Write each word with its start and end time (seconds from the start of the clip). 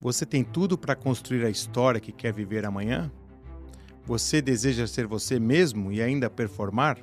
Você 0.00 0.24
tem 0.24 0.44
tudo 0.44 0.78
para 0.78 0.94
construir 0.94 1.44
a 1.44 1.50
história 1.50 1.98
que 1.98 2.12
quer 2.12 2.32
viver 2.32 2.64
amanhã? 2.64 3.10
Você 4.06 4.40
deseja 4.40 4.86
ser 4.86 5.08
você 5.08 5.40
mesmo 5.40 5.90
e 5.90 6.00
ainda 6.00 6.30
performar? 6.30 6.98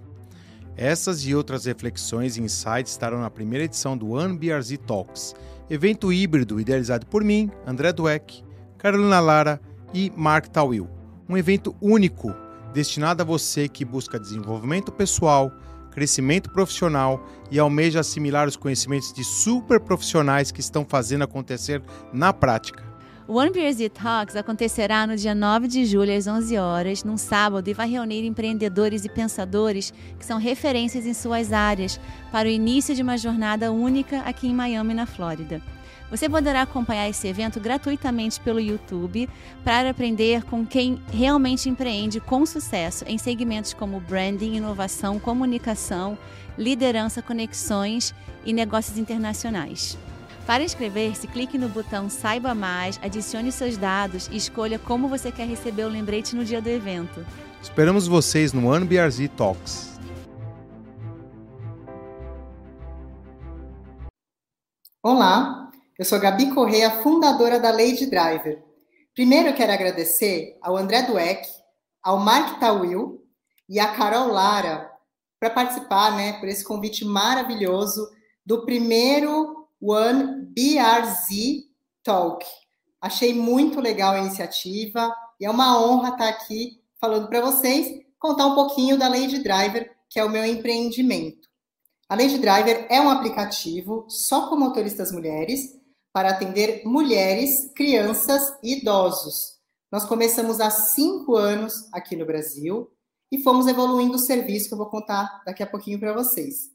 Essas 0.78 1.26
e 1.26 1.36
outras 1.36 1.66
reflexões 1.66 2.38
e 2.38 2.42
insights 2.42 2.94
estarão 2.94 3.20
na 3.20 3.30
primeira 3.30 3.66
edição 3.66 3.98
do 3.98 4.12
OneBRZ 4.12 4.78
Talks, 4.88 5.36
evento 5.70 6.14
híbrido 6.14 6.58
idealizado 6.58 7.06
por 7.06 7.22
mim, 7.22 7.52
André 7.68 7.92
Dweck, 7.92 8.42
Carolina 8.78 9.20
Lara 9.20 9.60
e 9.94 10.10
Mark 10.16 10.48
Tawil. 10.48 10.90
Um 11.28 11.36
evento 11.36 11.76
único 11.82 12.34
destinado 12.74 13.22
a 13.22 13.26
você 13.26 13.68
que 13.68 13.84
busca 13.84 14.18
desenvolvimento 14.18 14.90
pessoal, 14.90 15.52
crescimento 15.92 16.50
profissional 16.50 17.26
e 17.52 17.60
almeja 17.60 18.00
assimilar 18.00 18.48
os 18.48 18.56
conhecimentos 18.56 19.12
de 19.12 19.26
super 19.26 19.82
profissionais 19.82 20.50
que 20.50 20.62
estão 20.62 20.86
fazendo 20.86 21.26
acontecer 21.26 21.82
na 22.14 22.32
prática. 22.32 22.85
O 23.28 23.40
One 23.40 23.50
Beers 23.50 23.78
Talks 23.92 24.36
acontecerá 24.36 25.08
no 25.08 25.16
dia 25.16 25.34
9 25.34 25.68
de 25.68 25.84
julho 25.84 26.16
às 26.16 26.28
11 26.28 26.58
horas, 26.60 27.04
num 27.04 27.18
sábado, 27.18 27.68
e 27.68 27.74
vai 27.74 27.90
reunir 27.90 28.24
empreendedores 28.24 29.04
e 29.04 29.10
pensadores 29.10 29.92
que 30.20 30.26
são 30.26 30.38
referências 30.38 31.08
em 31.08 31.14
suas 31.14 31.52
áreas 31.52 32.00
para 32.32 32.48
o 32.48 32.52
início 32.52 32.94
de 32.94 33.02
uma 33.02 33.18
jornada 33.18 33.72
única 33.72 34.20
aqui 34.20 34.48
em 34.48 34.54
Miami, 34.54 34.94
na 34.94 35.08
Flórida. 35.08 35.60
Você 36.12 36.30
poderá 36.30 36.62
acompanhar 36.62 37.10
esse 37.10 37.28
evento 37.28 37.60
gratuitamente 37.60 38.40
pelo 38.42 38.60
YouTube 38.60 39.28
para 39.64 39.90
aprender 39.90 40.44
com 40.44 40.64
quem 40.64 41.02
realmente 41.12 41.68
empreende 41.68 42.20
com 42.20 42.46
sucesso 42.46 43.04
em 43.08 43.18
segmentos 43.18 43.74
como 43.74 44.00
branding, 44.02 44.54
inovação, 44.54 45.20
comunicação, 45.20 46.16
liderança, 46.56 47.24
conexões 47.24 48.14
e 48.46 48.54
negócios 48.54 49.00
internacionais. 49.00 49.98
Para 50.46 50.62
inscrever-se, 50.64 51.28
clique 51.28 51.58
no 51.58 51.68
botão 51.68 52.08
Saiba 52.08 52.54
Mais, 52.54 53.00
adicione 53.02 53.52
seus 53.52 53.78
dados 53.78 54.28
e 54.28 54.38
escolha 54.38 54.78
como 54.78 55.08
você 55.08 55.32
quer 55.32 55.48
receber 55.48 55.86
o 55.86 55.90
lembrete 55.90 56.36
no 56.36 56.46
dia 56.46 56.62
do 56.62 56.70
evento. 56.70 57.26
Esperamos 57.60 58.06
vocês 58.06 58.54
no 58.54 58.70
Ano 58.70 58.86
BRZ 58.86 59.28
Talks. 59.36 60.00
Olá, 65.02 65.72
eu 65.98 66.06
sou 66.06 66.20
Gabi 66.20 66.54
Correia, 66.54 67.02
fundadora 67.02 67.60
da 67.60 67.72
Lady 67.72 68.06
Driver. 68.06 68.64
Primeiro 69.16 69.50
eu 69.50 69.56
quero 69.56 69.72
agradecer 69.72 70.60
ao 70.62 70.78
André 70.78 71.02
Dueck, 71.08 71.48
ao 72.04 72.20
Mark 72.20 72.60
Tawil 72.60 73.20
e 73.68 73.80
à 73.80 73.88
Carol 73.96 74.28
Lara 74.28 74.92
para 75.40 75.50
participar, 75.50 76.16
né, 76.16 76.34
por 76.34 76.48
esse 76.48 76.64
convite 76.64 77.04
maravilhoso 77.04 78.08
do 78.46 78.64
primeiro 78.64 79.65
One 79.82 80.48
BRZ 80.54 81.66
Talk. 82.04 82.46
Achei 83.02 83.34
muito 83.34 83.80
legal 83.80 84.14
a 84.14 84.20
iniciativa 84.20 85.14
e 85.40 85.46
é 85.46 85.50
uma 85.50 85.80
honra 85.80 86.10
estar 86.10 86.30
aqui 86.30 86.82
falando 87.00 87.28
para 87.28 87.42
vocês, 87.42 88.04
contar 88.18 88.48
um 88.48 88.56
pouquinho 88.56 88.98
da 88.98 89.08
Lady 89.08 89.44
Driver, 89.44 89.96
que 90.10 90.20
é 90.20 90.24
o 90.24 90.30
meu 90.30 90.46
empreendimento. 90.46 91.48
A 92.08 92.16
Lady 92.16 92.38
Driver 92.38 92.88
é 92.90 93.02
um 93.02 93.10
aplicativo 93.10 94.06
só 94.08 94.50
com 94.50 94.56
motoristas 94.56 95.12
mulheres 95.12 95.62
para 96.14 96.30
atender 96.30 96.84
mulheres, 96.86 97.72
crianças 97.76 98.42
e 98.64 98.80
idosos. 98.80 99.60
Nós 99.92 100.06
começamos 100.06 100.60
há 100.60 100.70
cinco 100.70 101.36
anos 101.36 101.74
aqui 101.92 102.16
no 102.16 102.26
Brasil 102.26 102.90
e 103.32 103.42
fomos 103.42 103.68
evoluindo 103.68 104.16
o 104.16 104.20
serviço 104.20 104.68
que 104.68 104.74
eu 104.74 104.78
vou 104.78 104.90
contar 104.90 105.42
daqui 105.46 105.62
a 105.62 105.68
pouquinho 105.68 106.00
para 106.00 106.14
vocês. 106.14 106.75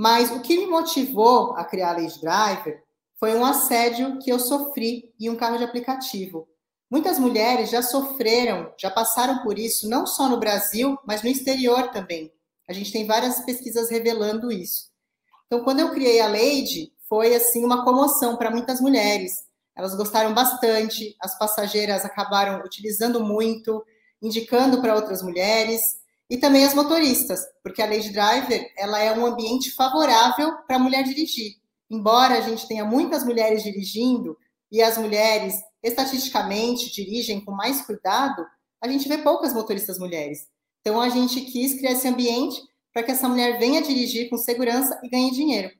Mas 0.00 0.30
o 0.30 0.40
que 0.40 0.56
me 0.56 0.66
motivou 0.66 1.52
a 1.56 1.62
criar 1.62 1.90
a 1.90 2.00
Lady 2.00 2.18
Driver 2.22 2.82
foi 3.18 3.34
um 3.34 3.44
assédio 3.44 4.18
que 4.18 4.32
eu 4.32 4.40
sofri 4.40 5.12
em 5.20 5.28
um 5.28 5.36
carro 5.36 5.58
de 5.58 5.64
aplicativo. 5.64 6.48
Muitas 6.90 7.18
mulheres 7.18 7.68
já 7.68 7.82
sofreram, 7.82 8.72
já 8.78 8.90
passaram 8.90 9.42
por 9.42 9.58
isso, 9.58 9.90
não 9.90 10.06
só 10.06 10.26
no 10.26 10.38
Brasil, 10.38 10.98
mas 11.06 11.22
no 11.22 11.28
exterior 11.28 11.90
também. 11.90 12.32
A 12.66 12.72
gente 12.72 12.90
tem 12.90 13.06
várias 13.06 13.44
pesquisas 13.44 13.90
revelando 13.90 14.50
isso. 14.50 14.88
Então, 15.46 15.62
quando 15.62 15.80
eu 15.80 15.90
criei 15.90 16.18
a 16.22 16.28
Lady, 16.28 16.94
foi 17.06 17.34
assim 17.34 17.62
uma 17.62 17.84
comoção 17.84 18.38
para 18.38 18.50
muitas 18.50 18.80
mulheres. 18.80 19.32
Elas 19.76 19.94
gostaram 19.94 20.32
bastante, 20.32 21.14
as 21.20 21.38
passageiras 21.38 22.06
acabaram 22.06 22.64
utilizando 22.64 23.22
muito, 23.22 23.84
indicando 24.22 24.80
para 24.80 24.94
outras 24.94 25.22
mulheres 25.22 25.99
e 26.30 26.38
também 26.38 26.64
as 26.64 26.74
motoristas, 26.74 27.40
porque 27.60 27.82
a 27.82 27.86
Lady 27.86 28.10
Driver 28.10 28.72
ela 28.78 29.00
é 29.00 29.12
um 29.12 29.26
ambiente 29.26 29.72
favorável 29.72 30.56
para 30.66 30.76
a 30.76 30.78
mulher 30.78 31.02
dirigir. 31.02 31.56
Embora 31.90 32.38
a 32.38 32.40
gente 32.40 32.68
tenha 32.68 32.84
muitas 32.84 33.24
mulheres 33.24 33.64
dirigindo 33.64 34.38
e 34.70 34.80
as 34.80 34.96
mulheres 34.96 35.56
estatisticamente 35.82 36.92
dirigem 36.92 37.44
com 37.44 37.50
mais 37.50 37.84
cuidado, 37.84 38.46
a 38.80 38.86
gente 38.86 39.08
vê 39.08 39.18
poucas 39.18 39.52
motoristas 39.52 39.98
mulheres. 39.98 40.46
Então 40.80 41.00
a 41.00 41.08
gente 41.08 41.40
quis 41.40 41.74
criar 41.74 41.92
esse 41.92 42.06
ambiente 42.06 42.62
para 42.92 43.02
que 43.02 43.10
essa 43.10 43.28
mulher 43.28 43.58
venha 43.58 43.82
dirigir 43.82 44.30
com 44.30 44.38
segurança 44.38 45.00
e 45.02 45.08
ganhe 45.08 45.32
dinheiro. 45.32 45.70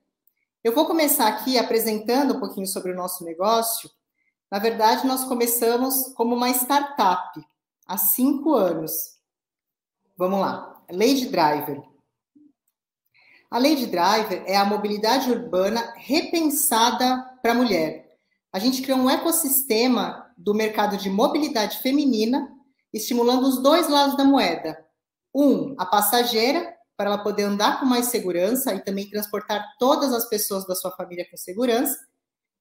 Eu 0.64 0.74
vou 0.74 0.84
começar 0.84 1.28
aqui 1.28 1.56
apresentando 1.56 2.34
um 2.34 2.40
pouquinho 2.40 2.66
sobre 2.66 2.92
o 2.92 2.96
nosso 2.96 3.24
negócio. 3.24 3.88
Na 4.50 4.58
verdade, 4.58 5.06
nós 5.06 5.24
começamos 5.24 6.12
como 6.14 6.34
uma 6.34 6.50
startup 6.50 7.40
há 7.86 7.96
cinco 7.96 8.52
anos. 8.52 9.19
Vamos 10.20 10.38
lá. 10.38 10.84
Lei 10.90 11.14
de 11.14 11.30
Driver. 11.30 11.82
A 13.50 13.56
lei 13.56 13.74
de 13.74 13.86
Driver 13.86 14.44
é 14.46 14.54
a 14.54 14.66
mobilidade 14.66 15.30
urbana 15.30 15.94
repensada 15.96 17.38
para 17.40 17.52
a 17.52 17.54
mulher. 17.54 18.18
A 18.52 18.58
gente 18.58 18.82
criou 18.82 18.98
um 18.98 19.08
ecossistema 19.08 20.30
do 20.36 20.52
mercado 20.52 20.98
de 20.98 21.08
mobilidade 21.08 21.78
feminina, 21.78 22.54
estimulando 22.92 23.48
os 23.48 23.62
dois 23.62 23.88
lados 23.88 24.14
da 24.14 24.22
moeda. 24.22 24.86
Um, 25.34 25.74
a 25.78 25.86
passageira, 25.86 26.70
para 26.98 27.08
ela 27.08 27.22
poder 27.24 27.44
andar 27.44 27.80
com 27.80 27.86
mais 27.86 28.08
segurança 28.08 28.74
e 28.74 28.84
também 28.84 29.08
transportar 29.08 29.64
todas 29.78 30.12
as 30.12 30.28
pessoas 30.28 30.66
da 30.66 30.74
sua 30.74 30.90
família 30.90 31.26
com 31.30 31.36
segurança. 31.38 31.98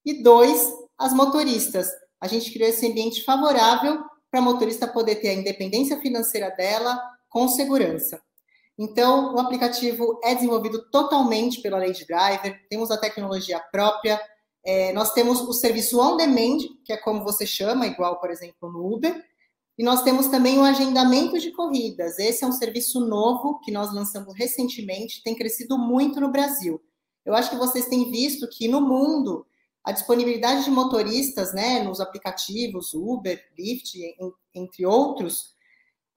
E 0.05 0.23
dois, 0.23 0.65
as 0.97 1.11
motoristas. 1.11 1.89
A 2.21 2.27
gente 2.29 2.53
criou 2.53 2.69
esse 2.69 2.89
ambiente 2.89 3.21
favorável 3.25 4.01
para 4.31 4.39
a 4.39 4.43
motorista 4.43 4.87
poder 4.87 5.15
ter 5.15 5.27
a 5.27 5.33
independência 5.33 5.99
financeira 5.99 6.51
dela, 6.51 7.18
com 7.29 7.47
segurança. 7.47 8.21
Então, 8.77 9.35
o 9.35 9.39
aplicativo 9.39 10.19
é 10.23 10.33
desenvolvido 10.33 10.89
totalmente 10.89 11.61
pela 11.61 11.77
Lady 11.77 12.05
Driver, 12.05 12.59
temos 12.69 12.89
a 12.91 12.97
tecnologia 12.97 13.59
própria, 13.59 14.19
é, 14.65 14.93
nós 14.93 15.11
temos 15.11 15.41
o 15.41 15.53
serviço 15.53 15.99
on 15.99 16.15
demand, 16.15 16.59
que 16.85 16.93
é 16.93 16.97
como 16.97 17.23
você 17.23 17.45
chama, 17.45 17.87
igual, 17.87 18.19
por 18.19 18.31
exemplo, 18.31 18.71
no 18.71 18.93
Uber, 18.93 19.21
e 19.77 19.83
nós 19.83 20.03
temos 20.03 20.27
também 20.27 20.57
o 20.57 20.63
agendamento 20.63 21.39
de 21.39 21.51
corridas. 21.51 22.19
Esse 22.19 22.43
é 22.43 22.47
um 22.47 22.51
serviço 22.51 22.99
novo 22.99 23.59
que 23.59 23.71
nós 23.71 23.93
lançamos 23.93 24.33
recentemente, 24.35 25.23
tem 25.23 25.35
crescido 25.35 25.77
muito 25.77 26.19
no 26.19 26.31
Brasil. 26.31 26.81
Eu 27.25 27.33
acho 27.33 27.49
que 27.49 27.55
vocês 27.55 27.87
têm 27.87 28.09
visto 28.11 28.47
que 28.49 28.67
no 28.67 28.81
mundo 28.81 29.45
a 29.83 29.91
disponibilidade 29.91 30.65
de 30.65 30.71
motoristas, 30.71 31.53
né, 31.53 31.81
nos 31.81 31.99
aplicativos 31.99 32.93
Uber, 32.93 33.41
Lyft, 33.57 33.97
entre 34.53 34.85
outros, 34.85 35.53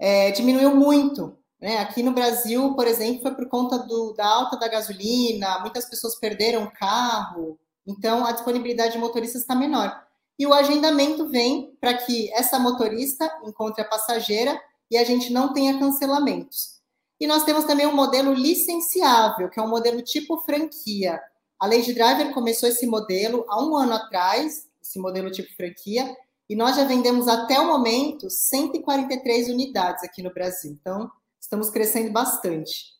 é, 0.02 0.32
diminuiu 0.32 0.74
muito. 0.74 1.38
Né? 1.60 1.78
Aqui 1.78 2.02
no 2.02 2.10
Brasil, 2.10 2.74
por 2.74 2.88
exemplo, 2.88 3.22
foi 3.22 3.34
por 3.36 3.48
conta 3.48 3.78
do, 3.78 4.12
da 4.14 4.26
alta 4.26 4.58
da 4.58 4.66
gasolina, 4.66 5.60
muitas 5.60 5.84
pessoas 5.88 6.18
perderam 6.18 6.64
o 6.64 6.72
carro, 6.72 7.56
então 7.86 8.26
a 8.26 8.32
disponibilidade 8.32 8.94
de 8.94 8.98
motoristas 8.98 9.42
está 9.42 9.54
menor. 9.54 9.96
E 10.36 10.44
o 10.44 10.52
agendamento 10.52 11.28
vem 11.28 11.76
para 11.80 11.94
que 11.94 12.32
essa 12.32 12.58
motorista 12.58 13.30
encontre 13.44 13.80
a 13.80 13.88
passageira 13.88 14.60
e 14.90 14.98
a 14.98 15.04
gente 15.04 15.32
não 15.32 15.52
tenha 15.52 15.78
cancelamentos. 15.78 16.80
E 17.20 17.26
nós 17.28 17.44
temos 17.44 17.64
também 17.64 17.86
um 17.86 17.94
modelo 17.94 18.34
licenciável, 18.34 19.48
que 19.48 19.60
é 19.60 19.62
um 19.62 19.68
modelo 19.68 20.02
tipo 20.02 20.38
franquia. 20.38 21.22
A 21.60 21.66
Lady 21.68 21.94
Driver 21.94 22.34
começou 22.34 22.68
esse 22.68 22.88
modelo 22.88 23.44
há 23.48 23.64
um 23.64 23.76
ano 23.76 23.92
atrás, 23.92 24.68
esse 24.82 24.98
modelo 24.98 25.30
tipo 25.30 25.54
franquia, 25.54 26.12
e 26.52 26.54
nós 26.54 26.76
já 26.76 26.84
vendemos 26.84 27.28
até 27.28 27.58
o 27.58 27.66
momento 27.66 28.28
143 28.28 29.48
unidades 29.48 30.04
aqui 30.04 30.22
no 30.22 30.34
Brasil. 30.34 30.70
Então, 30.70 31.10
estamos 31.40 31.70
crescendo 31.70 32.12
bastante. 32.12 32.92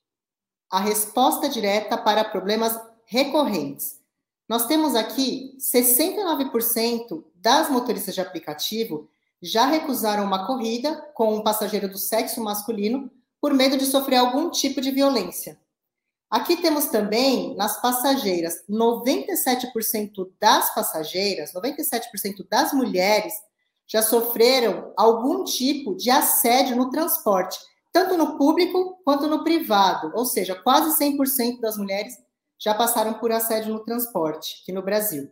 A 0.70 0.80
resposta 0.80 1.50
direta 1.50 1.98
para 1.98 2.24
problemas 2.24 2.80
recorrentes. 3.04 4.00
Nós 4.48 4.64
temos 4.64 4.94
aqui 4.94 5.54
69% 5.60 7.22
das 7.34 7.68
motoristas 7.68 8.14
de 8.14 8.22
aplicativo 8.22 9.06
já 9.42 9.66
recusaram 9.66 10.24
uma 10.24 10.46
corrida 10.46 10.96
com 11.12 11.34
um 11.34 11.42
passageiro 11.42 11.90
do 11.90 11.98
sexo 11.98 12.42
masculino 12.42 13.10
por 13.38 13.52
medo 13.52 13.76
de 13.76 13.84
sofrer 13.84 14.16
algum 14.16 14.48
tipo 14.48 14.80
de 14.80 14.90
violência. 14.90 15.60
Aqui 16.32 16.56
temos 16.56 16.86
também 16.86 17.54
nas 17.56 17.78
passageiras, 17.82 18.64
97% 18.66 20.30
das 20.40 20.74
passageiras, 20.74 21.52
97% 21.52 22.48
das 22.48 22.72
mulheres 22.72 23.34
já 23.86 24.00
sofreram 24.00 24.94
algum 24.96 25.44
tipo 25.44 25.94
de 25.94 26.10
assédio 26.10 26.74
no 26.74 26.88
transporte, 26.88 27.58
tanto 27.92 28.16
no 28.16 28.38
público 28.38 28.98
quanto 29.04 29.26
no 29.26 29.44
privado, 29.44 30.10
ou 30.14 30.24
seja, 30.24 30.54
quase 30.54 30.98
100% 31.04 31.60
das 31.60 31.76
mulheres 31.76 32.14
já 32.58 32.72
passaram 32.72 33.12
por 33.12 33.30
assédio 33.30 33.74
no 33.74 33.84
transporte 33.84 34.62
aqui 34.62 34.72
no 34.72 34.82
Brasil. 34.82 35.30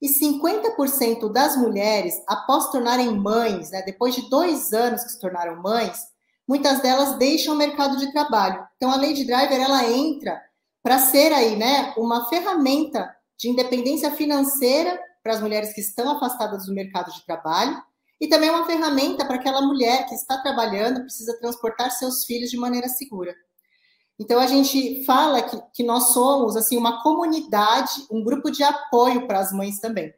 E 0.00 0.08
50% 0.08 1.30
das 1.30 1.58
mulheres, 1.58 2.14
após 2.26 2.70
tornarem 2.70 3.14
mães, 3.14 3.70
né, 3.70 3.82
depois 3.82 4.14
de 4.14 4.30
dois 4.30 4.72
anos 4.72 5.04
que 5.04 5.10
se 5.10 5.20
tornaram 5.20 5.60
mães, 5.60 6.11
muitas 6.48 6.80
delas 6.80 7.16
deixam 7.18 7.54
o 7.54 7.58
mercado 7.58 7.96
de 7.96 8.12
trabalho. 8.12 8.66
Então, 8.76 8.90
a 8.90 8.96
Lady 8.96 9.24
Driver, 9.24 9.60
ela 9.60 9.88
entra 9.88 10.40
para 10.82 10.98
ser 10.98 11.32
aí, 11.32 11.56
né, 11.56 11.94
uma 11.96 12.28
ferramenta 12.28 13.14
de 13.38 13.48
independência 13.48 14.10
financeira 14.10 14.98
para 15.22 15.34
as 15.34 15.40
mulheres 15.40 15.72
que 15.72 15.80
estão 15.80 16.10
afastadas 16.16 16.66
do 16.66 16.74
mercado 16.74 17.12
de 17.12 17.24
trabalho 17.24 17.80
e 18.20 18.28
também 18.28 18.50
uma 18.50 18.66
ferramenta 18.66 19.24
para 19.24 19.36
aquela 19.36 19.60
mulher 19.62 20.06
que 20.06 20.14
está 20.14 20.38
trabalhando, 20.38 21.02
precisa 21.02 21.36
transportar 21.38 21.90
seus 21.90 22.24
filhos 22.24 22.50
de 22.50 22.56
maneira 22.56 22.88
segura. 22.88 23.34
Então 24.18 24.38
a 24.38 24.46
gente 24.46 25.04
fala 25.04 25.42
que, 25.42 25.60
que 25.74 25.82
nós 25.82 26.12
somos 26.12 26.56
assim 26.56 26.76
uma 26.76 27.02
comunidade, 27.02 28.06
um 28.10 28.22
grupo 28.22 28.50
de 28.50 28.62
apoio 28.62 29.26
para 29.26 29.40
as 29.40 29.52
mães 29.52 29.80
também. 29.80 30.14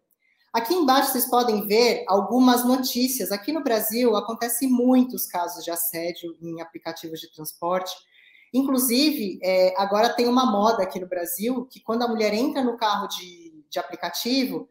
Aqui 0.55 0.73
embaixo 0.73 1.11
vocês 1.11 1.29
podem 1.29 1.67
ver 1.67 2.05
algumas 2.07 2.65
notícias. 2.65 3.33
Aqui 3.33 3.51
no 3.51 3.65
Brasil 3.65 4.15
acontecem 4.15 4.71
muitos 4.71 5.27
casos 5.27 5.65
de 5.65 5.71
assédio 5.73 6.37
em 6.41 6.61
aplicativos 6.61 7.19
de 7.19 7.29
transporte. 7.33 7.93
Inclusive, 8.53 9.41
é, 9.43 9.75
agora 9.77 10.15
tem 10.15 10.29
uma 10.29 10.47
moda 10.47 10.85
aqui 10.85 11.01
no 11.01 11.09
Brasil 11.09 11.67
que 11.67 11.81
quando 11.81 12.05
a 12.05 12.09
mulher 12.09 12.33
entra 12.33 12.63
no 12.63 12.77
carro 12.77 13.09
de, 13.09 13.65
de 13.69 13.81
aplicativo, 13.81 14.69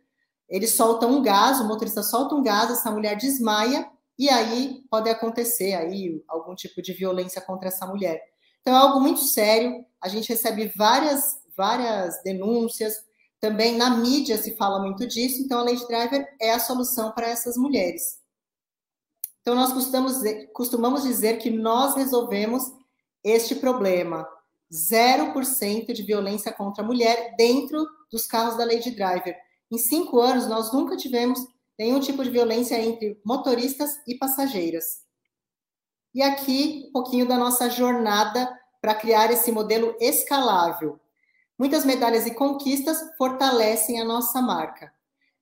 eles 0.47 0.74
soltam 0.74 1.12
um 1.12 1.21
gás, 1.21 1.59
o 1.59 1.68
motorista 1.68 2.01
solta 2.01 2.33
um 2.33 2.41
gás, 2.41 2.71
essa 2.71 2.89
mulher 2.89 3.18
desmaia 3.18 3.86
e 4.18 4.29
aí 4.29 4.86
pode 4.89 5.09
acontecer 5.09 5.74
aí 5.74 6.24
algum 6.29 6.56
tipo 6.56 6.81
de 6.81 6.94
violência 6.94 7.41
contra 7.41 7.68
essa 7.68 7.86
mulher. 7.86 8.21
Então, 8.62 8.74
é 8.74 8.77
algo 8.77 9.01
muito 9.01 9.19
sério. 9.19 9.83
A 10.00 10.07
gente 10.07 10.29
recebe 10.29 10.71
várias, 10.77 11.41
várias 11.57 12.24
denúncias. 12.24 12.94
Também 13.43 13.75
na 13.75 13.89
mídia 13.89 14.37
se 14.37 14.55
fala 14.55 14.81
muito 14.81 15.05
disso. 15.05 15.41
Então, 15.41 15.59
a 15.59 15.63
Lady 15.63 15.85
Driver 15.85 16.25
é 16.39 16.53
a 16.53 16.59
solução 16.59 17.11
para 17.11 17.27
essas 17.27 17.57
mulheres. 17.57 18.17
Então, 19.41 19.53
nós 19.53 19.73
costumamos 19.73 20.21
costumamos 20.53 21.03
dizer 21.03 21.39
que 21.39 21.49
nós 21.49 21.93
resolvemos 21.93 22.71
este 23.21 23.55
problema. 23.55 24.25
0% 24.71 25.91
de 25.91 26.03
violência 26.03 26.53
contra 26.53 26.85
a 26.85 26.87
mulher 26.87 27.35
dentro 27.35 27.85
dos 28.09 28.25
carros 28.25 28.55
da 28.55 28.63
Lady 28.63 28.91
Driver. 28.91 29.35
Em 29.69 29.77
cinco 29.77 30.21
anos, 30.21 30.47
nós 30.47 30.71
nunca 30.71 30.95
tivemos 30.95 31.45
nenhum 31.77 31.99
tipo 31.99 32.23
de 32.23 32.29
violência 32.29 32.81
entre 32.81 33.19
motoristas 33.25 33.91
e 34.07 34.15
passageiras. 34.15 35.01
E 36.15 36.21
aqui, 36.21 36.85
um 36.87 36.91
pouquinho 36.93 37.27
da 37.27 37.37
nossa 37.37 37.69
jornada 37.69 38.57
para 38.79 38.95
criar 38.95 39.29
esse 39.33 39.51
modelo 39.51 39.97
escalável. 39.99 40.97
Muitas 41.57 41.85
medalhas 41.85 42.25
e 42.25 42.33
conquistas 42.33 43.00
fortalecem 43.17 44.01
a 44.01 44.05
nossa 44.05 44.41
marca. 44.41 44.91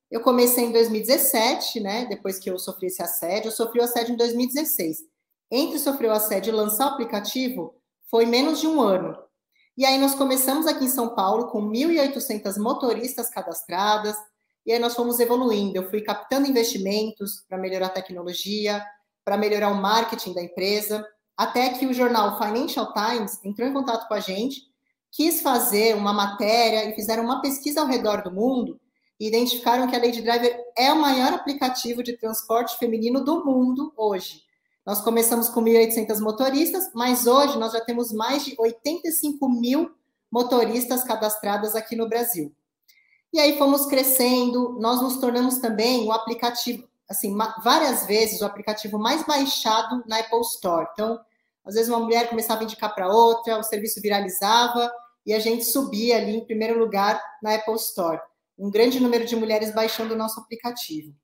Eu 0.10 0.22
comecei 0.22 0.66
em 0.66 0.72
2017, 0.72 1.80
né? 1.80 2.06
Depois 2.06 2.38
que 2.38 2.50
eu 2.50 2.60
sofri 2.60 2.88
esse 2.88 3.02
assédio, 3.02 3.48
eu 3.48 3.52
sofri 3.52 3.80
o 3.80 3.84
assédio 3.84 4.14
em 4.14 4.18
2016. 4.18 5.00
Entre 5.50 5.80
sofrer 5.80 6.10
o 6.10 6.14
assédio 6.14 6.52
e 6.52 6.56
lançar 6.56 6.88
o 6.88 6.94
aplicativo, 6.94 7.76
foi 8.10 8.26
menos 8.26 8.60
de 8.60 8.68
um 8.68 8.82
ano. 8.82 9.18
E 9.78 9.86
aí 9.86 9.98
nós 9.98 10.14
começamos 10.14 10.68
aqui 10.68 10.86
em 10.86 10.90
São 10.90 11.16
Paulo 11.16 11.48
com 11.48 11.62
1.800 11.62 12.58
motoristas 12.58 13.30
cadastradas, 13.30 14.16
e 14.66 14.74
aí 14.74 14.80
nós 14.80 14.94
fomos 14.94 15.20
evoluindo. 15.20 15.78
Eu 15.78 15.90
fui 15.90 16.02
captando 16.02 16.48
investimentos 16.48 17.46
para 17.48 17.58
melhorar 17.58 17.88
a 17.88 17.90
tecnologia, 17.90 18.84
para 19.24 19.38
melhorar 19.38 19.70
o 19.70 19.82
marketing 19.82 20.34
da 20.34 20.44
empresa, 20.44 21.08
até 21.38 21.70
que 21.70 21.86
o 21.86 21.94
jornal 21.94 22.38
Financial 22.38 22.94
Times 22.94 23.40
entrou 23.44 23.68
em 23.68 23.74
contato 23.74 24.08
com 24.08 24.14
a 24.14 24.20
gente, 24.20 24.71
quis 25.12 25.42
fazer 25.42 25.96
uma 25.96 26.14
matéria 26.14 26.90
e 26.90 26.96
fizeram 26.96 27.24
uma 27.24 27.42
pesquisa 27.42 27.82
ao 27.82 27.88
redor 27.88 28.24
do 28.24 28.32
mundo 28.32 28.80
e 29.20 29.28
identificaram 29.28 29.88
que 29.88 29.96
a 29.96 30.00
Lady 30.00 30.22
Driver 30.22 30.58
é 30.76 30.92
o 30.92 31.00
maior 31.00 31.34
aplicativo 31.34 32.02
de 32.02 32.18
transporte 32.18 32.78
feminino 32.80 33.24
do 33.24 33.46
mundo 33.46 33.94
hoje. 33.96 34.42
Nós 34.84 35.02
começamos 35.02 35.48
com 35.50 35.62
1.800 35.62 36.20
motoristas, 36.22 36.90
mas 36.96 37.28
hoje 37.28 37.58
nós 37.60 37.74
já 37.74 37.82
temos 37.82 38.12
mais 38.12 38.44
de 38.44 38.56
85 38.58 39.48
mil 39.48 39.92
motoristas 40.32 41.04
cadastradas 41.04 41.76
aqui 41.76 41.96
no 41.96 42.10
Brasil. 42.10 42.52
E 43.32 43.40
aí 43.40 43.58
fomos 43.58 43.86
crescendo, 43.86 44.78
nós 44.80 45.02
nos 45.02 45.18
tornamos 45.18 45.60
também 45.60 46.08
o 46.08 46.12
aplicativo, 46.12 46.84
assim, 47.08 47.38
várias 47.64 48.06
vezes 48.08 48.42
o 48.42 48.46
aplicativo 48.46 48.98
mais 48.98 49.24
baixado 49.26 50.04
na 50.08 50.20
Apple 50.20 50.42
Store. 50.42 50.88
Então, 50.94 51.20
às 51.66 51.76
vezes 51.76 51.90
uma 51.90 52.00
mulher 52.00 52.30
começava 52.30 52.62
a 52.62 52.64
indicar 52.64 52.94
para 52.94 53.08
outra, 53.08 53.58
o 53.58 53.64
serviço 53.64 54.02
viralizava 54.02 54.92
e 55.26 55.34
a 55.34 55.40
gente 55.40 55.66
subia 55.66 56.18
ali 56.18 56.36
em 56.36 56.46
primeiro 56.46 56.80
lugar 56.80 57.22
na 57.42 57.56
Apple 57.56 57.76
Store. 57.76 58.20
Um 58.58 58.70
grande 58.70 59.00
número 59.00 59.26
de 59.26 59.36
mulheres 59.36 59.74
baixando 59.74 60.14
o 60.14 60.18
nosso 60.18 60.40
aplicativo. 60.40 61.16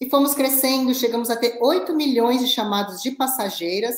E 0.00 0.08
fomos 0.08 0.34
crescendo, 0.34 0.94
chegamos 0.94 1.30
a 1.30 1.36
ter 1.36 1.58
8 1.60 1.94
milhões 1.94 2.40
de 2.40 2.46
chamados 2.46 3.02
de 3.02 3.12
passageiras. 3.12 3.96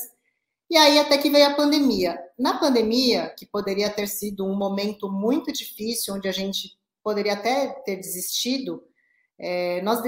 E 0.69 0.77
aí 0.77 0.99
até 0.99 1.19
que 1.19 1.31
veio 1.31 1.47
a 1.47 1.55
pandemia. 1.55 2.19
Na 2.39 2.59
pandemia, 2.59 3.35
que 3.37 3.45
poderia 3.45 3.91
ter 3.91 4.07
sido 4.07 4.47
um 4.47 4.57
momento 4.57 5.11
muito 5.11 5.53
difícil, 5.53 6.15
onde 6.15 6.29
a 6.29 6.33
gente 6.33 6.71
poderia 7.03 7.35
até 7.35 7.69
ter 7.85 7.97
desistido, 7.97 8.83
é, 9.39 9.81
nós, 9.83 10.01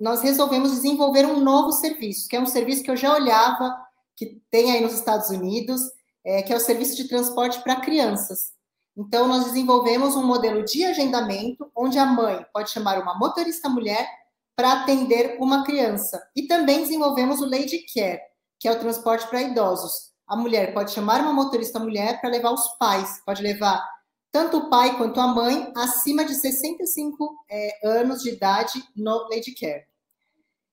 nós 0.00 0.22
resolvemos 0.22 0.72
desenvolver 0.72 1.26
um 1.26 1.40
novo 1.40 1.70
serviço, 1.72 2.28
que 2.28 2.36
é 2.36 2.40
um 2.40 2.46
serviço 2.46 2.82
que 2.82 2.90
eu 2.90 2.96
já 2.96 3.14
olhava, 3.14 3.76
que 4.20 4.38
tem 4.50 4.70
aí 4.70 4.82
nos 4.82 4.92
Estados 4.92 5.30
Unidos, 5.30 5.80
é, 6.22 6.42
que 6.42 6.52
é 6.52 6.56
o 6.56 6.60
serviço 6.60 6.94
de 6.94 7.08
transporte 7.08 7.58
para 7.62 7.80
crianças. 7.80 8.52
Então, 8.94 9.26
nós 9.26 9.46
desenvolvemos 9.46 10.14
um 10.14 10.26
modelo 10.26 10.62
de 10.62 10.84
agendamento, 10.84 11.72
onde 11.74 11.98
a 11.98 12.04
mãe 12.04 12.44
pode 12.52 12.68
chamar 12.68 13.00
uma 13.00 13.18
motorista 13.18 13.66
mulher 13.70 14.06
para 14.54 14.74
atender 14.74 15.38
uma 15.40 15.64
criança. 15.64 16.22
E 16.36 16.46
também 16.46 16.80
desenvolvemos 16.80 17.40
o 17.40 17.48
Lady 17.48 17.86
Care, 17.94 18.20
que 18.58 18.68
é 18.68 18.72
o 18.72 18.78
transporte 18.78 19.26
para 19.26 19.40
idosos. 19.40 20.10
A 20.28 20.36
mulher 20.36 20.74
pode 20.74 20.92
chamar 20.92 21.22
uma 21.22 21.32
motorista 21.32 21.78
mulher 21.78 22.20
para 22.20 22.28
levar 22.28 22.52
os 22.52 22.76
pais, 22.78 23.22
pode 23.24 23.42
levar 23.42 23.82
tanto 24.30 24.58
o 24.58 24.68
pai 24.68 24.98
quanto 24.98 25.18
a 25.18 25.28
mãe 25.28 25.72
acima 25.74 26.26
de 26.26 26.34
65 26.34 27.42
é, 27.50 27.88
anos 27.88 28.22
de 28.22 28.28
idade 28.28 28.84
no 28.94 29.28
Lady 29.30 29.54
Care. 29.54 29.86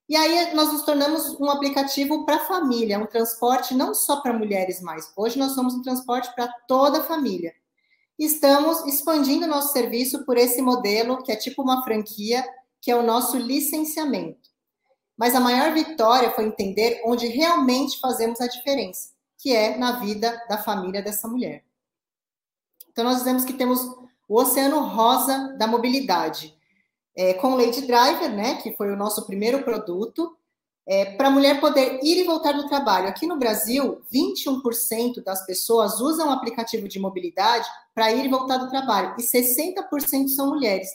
E 0.09 0.15
aí 0.15 0.53
nós 0.53 0.71
nos 0.71 0.83
tornamos 0.83 1.37
um 1.39 1.49
aplicativo 1.49 2.25
para 2.25 2.37
a 2.37 2.45
família, 2.45 2.97
um 2.97 3.05
transporte 3.05 3.73
não 3.73 3.93
só 3.93 4.21
para 4.21 4.31
mulheres 4.31 4.81
mais. 4.81 5.11
Hoje 5.17 5.37
nós 5.37 5.51
somos 5.53 5.75
um 5.75 5.81
transporte 5.81 6.33
para 6.33 6.47
toda 6.67 6.99
a 6.99 7.03
família. 7.03 7.53
Estamos 8.17 8.85
expandindo 8.85 9.45
nosso 9.45 9.73
serviço 9.73 10.25
por 10.25 10.37
esse 10.37 10.61
modelo, 10.61 11.21
que 11.23 11.31
é 11.31 11.35
tipo 11.35 11.61
uma 11.61 11.83
franquia, 11.83 12.47
que 12.81 12.89
é 12.89 12.95
o 12.95 13.03
nosso 13.03 13.37
licenciamento. 13.37 14.49
Mas 15.17 15.35
a 15.35 15.39
maior 15.41 15.73
vitória 15.73 16.31
foi 16.31 16.45
entender 16.45 17.01
onde 17.05 17.27
realmente 17.27 17.99
fazemos 17.99 18.39
a 18.39 18.47
diferença, 18.47 19.09
que 19.37 19.53
é 19.53 19.77
na 19.77 19.99
vida 19.99 20.41
da 20.47 20.57
família 20.57 21.01
dessa 21.01 21.27
mulher. 21.27 21.65
Então, 22.89 23.03
nós 23.03 23.17
dizemos 23.17 23.43
que 23.43 23.53
temos 23.53 23.81
o 24.27 24.39
oceano 24.39 24.79
rosa 24.79 25.55
da 25.57 25.67
mobilidade, 25.67 26.56
é, 27.17 27.33
com 27.33 27.55
Lady 27.55 27.81
Driver, 27.81 28.29
né, 28.29 28.61
que 28.61 28.73
foi 28.73 28.91
o 28.91 28.95
nosso 28.95 29.25
primeiro 29.25 29.63
produto, 29.63 30.37
é, 30.85 31.03
para 31.03 31.29
a 31.29 31.31
mulher 31.31 31.59
poder 31.59 31.99
ir 32.03 32.19
e 32.19 32.23
voltar 32.23 32.51
do 32.51 32.69
trabalho. 32.69 33.07
Aqui 33.07 33.25
no 33.25 33.39
Brasil, 33.39 34.01
21% 34.13 35.23
das 35.23 35.43
pessoas 35.45 35.99
usam 35.99 36.29
o 36.29 36.31
aplicativo 36.31 36.87
de 36.87 36.99
mobilidade 36.99 37.67
para 37.93 38.11
ir 38.13 38.23
e 38.25 38.29
voltar 38.29 38.57
do 38.57 38.69
trabalho, 38.69 39.15
e 39.17 39.23
60% 39.23 40.27
são 40.27 40.47
mulheres. 40.47 40.87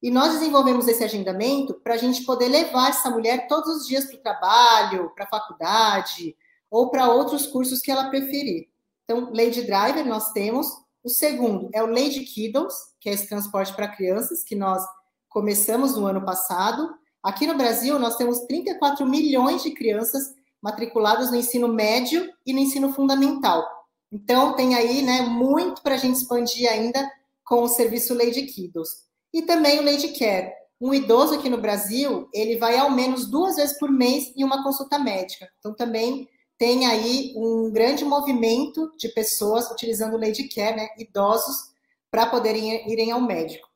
E 0.00 0.10
nós 0.10 0.32
desenvolvemos 0.34 0.86
esse 0.86 1.02
agendamento 1.02 1.74
para 1.74 1.94
a 1.94 1.98
gente 1.98 2.24
poder 2.24 2.48
levar 2.48 2.88
essa 2.88 3.10
mulher 3.10 3.48
todos 3.48 3.76
os 3.76 3.86
dias 3.86 4.06
para 4.06 4.16
o 4.16 4.22
trabalho, 4.22 5.10
para 5.10 5.24
a 5.24 5.28
faculdade, 5.28 6.34
ou 6.70 6.90
para 6.90 7.10
outros 7.10 7.46
cursos 7.46 7.80
que 7.80 7.90
ela 7.90 8.08
preferir. 8.08 8.68
Então, 9.04 9.30
Lady 9.34 9.62
Driver 9.62 10.06
nós 10.06 10.32
temos, 10.32 10.68
o 11.02 11.08
segundo 11.08 11.68
é 11.74 11.82
o 11.82 11.86
Lady 11.86 12.20
Kiddos, 12.20 12.72
que 13.00 13.10
é 13.10 13.12
esse 13.12 13.28
transporte 13.28 13.74
para 13.74 13.88
crianças, 13.88 14.42
que 14.44 14.54
nós 14.54 14.82
começamos 15.30 15.96
no 15.96 16.06
ano 16.06 16.22
passado. 16.24 16.92
Aqui 17.22 17.46
no 17.46 17.56
Brasil, 17.56 17.98
nós 17.98 18.16
temos 18.16 18.40
34 18.40 19.06
milhões 19.06 19.62
de 19.62 19.70
crianças 19.70 20.34
matriculadas 20.60 21.30
no 21.30 21.36
ensino 21.36 21.68
médio 21.68 22.28
e 22.44 22.52
no 22.52 22.58
ensino 22.58 22.92
fundamental. 22.92 23.66
Então, 24.12 24.54
tem 24.54 24.74
aí 24.74 25.00
né, 25.02 25.22
muito 25.22 25.82
para 25.82 25.94
a 25.94 25.98
gente 25.98 26.16
expandir 26.16 26.68
ainda 26.68 27.08
com 27.44 27.62
o 27.62 27.68
serviço 27.68 28.12
Lady 28.12 28.42
Kiddos. 28.42 28.88
E 29.32 29.42
também 29.42 29.78
o 29.78 29.84
Lady 29.84 30.08
Care. 30.18 30.52
Um 30.80 30.92
idoso 30.92 31.34
aqui 31.34 31.48
no 31.48 31.60
Brasil, 31.60 32.28
ele 32.34 32.56
vai 32.58 32.76
ao 32.76 32.90
menos 32.90 33.30
duas 33.30 33.56
vezes 33.56 33.78
por 33.78 33.90
mês 33.90 34.32
em 34.36 34.42
uma 34.42 34.62
consulta 34.64 34.98
médica. 34.98 35.48
Então, 35.58 35.74
também 35.74 36.28
tem 36.58 36.86
aí 36.86 37.32
um 37.36 37.70
grande 37.70 38.04
movimento 38.04 38.90
de 38.98 39.08
pessoas 39.10 39.70
utilizando 39.70 40.14
o 40.14 40.20
Lady 40.20 40.48
Care, 40.48 40.76
né, 40.76 40.88
idosos, 40.98 41.70
para 42.10 42.26
poderem 42.26 42.90
irem 42.90 43.12
ao 43.12 43.20
médico. 43.20 43.69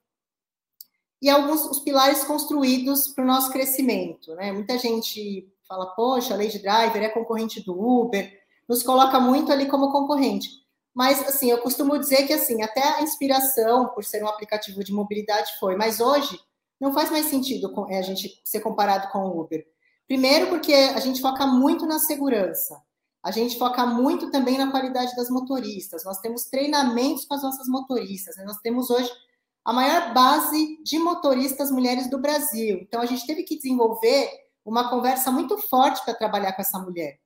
E 1.23 1.31
alguns 1.31 1.65
os 1.65 1.81
pilares 1.81 2.25
construídos 2.25 3.09
para 3.09 3.25
o 3.25 3.27
nosso 3.27 3.51
crescimento. 3.51 4.35
Né? 4.35 4.53
Muita 4.53 4.79
gente 4.79 5.49
fala, 5.67 5.87
poxa, 5.95 6.35
a 6.35 6.37
Lady 6.37 6.59
Driver 6.59 7.03
é 7.03 7.09
concorrente 7.09 7.65
do 7.65 7.73
Uber, 7.73 8.31
nos 8.69 8.83
coloca 8.83 9.19
muito 9.19 9.51
ali 9.53 9.67
como 9.67 9.93
concorrente. 9.93 10.49
Mas, 10.95 11.27
assim, 11.27 11.51
eu 11.51 11.59
costumo 11.59 11.99
dizer 11.99 12.27
que, 12.27 12.33
assim, 12.33 12.63
até 12.63 12.83
a 12.83 13.03
inspiração 13.03 13.89
por 13.89 14.05
ser 14.05 14.23
um 14.23 14.29
aplicativo 14.29 14.85
de 14.85 14.93
mobilidade 14.93 15.59
foi, 15.59 15.75
mas 15.75 16.01
hoje 16.01 16.39
não 16.81 16.93
faz 16.93 17.11
mais 17.11 17.27
sentido 17.27 17.73
é, 17.89 17.99
a 17.99 18.03
gente 18.03 18.41
ser 18.45 18.61
comparado 18.61 19.09
com 19.11 19.19
o 19.19 19.41
Uber. 19.41 19.67
Primeiro, 20.07 20.49
porque 20.49 20.73
a 20.73 21.01
gente 21.01 21.21
foca 21.21 21.47
muito 21.47 21.87
na 21.87 21.99
segurança. 21.99 22.81
A 23.23 23.31
gente 23.31 23.59
foca 23.59 23.87
muito 23.87 24.31
também 24.31 24.59
na 24.59 24.71
qualidade 24.71 25.17
das 25.17 25.31
motoristas. 25.31 26.05
Nós 26.05 26.21
temos 26.21 26.45
treinamentos 26.45 27.25
com 27.25 27.35
as 27.35 27.43
nossas 27.43 27.67
motoristas. 27.67 28.37
Né? 28.37 28.45
Nós 28.45 28.59
temos 28.59 28.91
hoje 28.91 29.11
a 29.65 29.73
maior 29.73 30.13
base 30.13 30.79
de 30.85 30.99
motoristas 30.99 31.71
mulheres 31.71 32.11
do 32.11 32.21
Brasil. 32.21 32.79
Então, 32.83 33.01
a 33.01 33.07
gente 33.07 33.27
teve 33.27 33.43
que 33.45 33.57
desenvolver 33.57 34.31
uma 34.65 34.91
conversa 34.91 35.31
muito 35.31 35.57
forte 35.57 36.05
para 36.05 36.15
trabalhar 36.15 36.53
com 36.53 36.63
essa 36.63 36.79
mulher. 36.79 37.19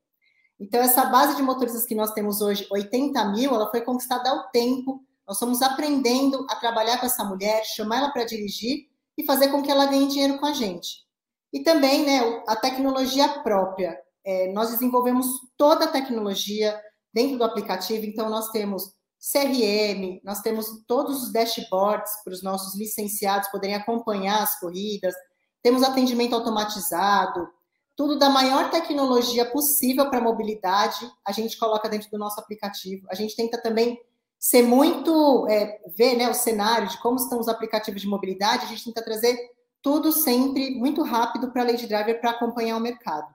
Então, 0.61 0.81
essa 0.81 1.05
base 1.07 1.37
de 1.37 1.43
motoristas 1.43 1.85
que 1.85 1.95
nós 1.95 2.13
temos 2.13 2.41
hoje, 2.41 2.67
80 2.71 3.25
mil, 3.33 3.55
ela 3.55 3.71
foi 3.71 3.81
conquistada 3.81 4.31
ao 4.31 4.51
tempo. 4.51 5.05
Nós 5.27 5.37
estamos 5.37 5.63
aprendendo 5.63 6.47
a 6.49 6.57
trabalhar 6.57 6.99
com 6.99 7.07
essa 7.07 7.25
mulher, 7.25 7.65
chamar 7.65 7.99
ela 7.99 8.13
para 8.13 8.25
dirigir 8.25 8.87
e 9.17 9.25
fazer 9.25 9.49
com 9.49 9.63
que 9.63 9.71
ela 9.71 9.87
ganhe 9.87 10.09
dinheiro 10.09 10.39
com 10.39 10.47
a 10.47 10.53
gente. 10.53 11.07
E 11.53 11.61
também 11.61 12.05
né, 12.05 12.43
a 12.47 12.55
tecnologia 12.57 13.29
própria. 13.43 13.99
É, 14.25 14.53
nós 14.53 14.71
desenvolvemos 14.71 15.27
toda 15.57 15.87
a 15.87 15.91
tecnologia 15.91 16.79
dentro 17.13 17.39
do 17.39 17.45
aplicativo, 17.45 18.05
então 18.05 18.29
nós 18.29 18.51
temos 18.51 18.93
CRM, 19.21 20.21
nós 20.25 20.41
temos 20.41 20.85
todos 20.87 21.25
os 21.25 21.33
dashboards 21.33 22.11
para 22.23 22.33
os 22.33 22.43
nossos 22.43 22.79
licenciados 22.79 23.49
poderem 23.51 23.75
acompanhar 23.75 24.43
as 24.43 24.59
corridas, 24.61 25.15
temos 25.63 25.83
atendimento 25.83 26.35
automatizado, 26.35 27.49
tudo 27.97 28.17
da 28.17 28.31
maior 28.31 28.71
tecnologia 28.71 29.45
possível 29.45 30.09
para 30.09 30.21
mobilidade, 30.21 31.11
a 31.27 31.33
gente 31.33 31.59
coloca 31.59 31.89
dentro 31.89 32.09
do 32.11 32.17
nosso 32.17 32.39
aplicativo. 32.39 33.05
A 33.11 33.15
gente 33.17 33.35
tenta 33.35 33.61
também 33.61 34.01
ser 34.39 34.63
muito, 34.63 35.49
é, 35.49 35.81
ver 35.97 36.17
né, 36.17 36.31
o 36.31 36.35
cenário 36.35 36.89
de 36.89 37.03
como 37.03 37.17
estão 37.17 37.41
os 37.41 37.49
aplicativos 37.49 38.01
de 38.01 38.07
mobilidade, 38.07 38.65
a 38.65 38.69
gente 38.69 38.85
tenta 38.85 39.05
trazer 39.05 39.37
tudo 39.83 40.13
sempre 40.13 40.77
muito 40.77 41.03
rápido 41.03 41.51
para 41.51 41.63
a 41.63 41.65
Lady 41.65 41.89
Driver 41.89 42.21
para 42.21 42.31
acompanhar 42.31 42.77
o 42.77 42.81
mercado. 42.81 43.27